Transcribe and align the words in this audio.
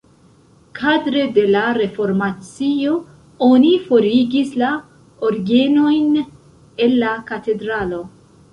Kadre 0.77 1.25
de 1.35 1.43
la 1.55 1.65
reformacio 1.77 2.95
oni 3.49 3.75
forigis 3.91 4.57
la 4.63 4.73
orgenojn 5.31 6.11
el 6.27 7.01
la 7.07 7.15
katedralo. 7.33 8.05